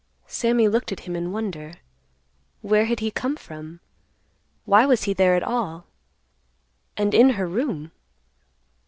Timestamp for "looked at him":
0.67-1.15